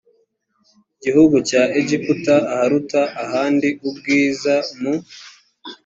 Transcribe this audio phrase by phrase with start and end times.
[1.03, 4.93] gihugu cya egiputa aharuta ahandi ubwiza mu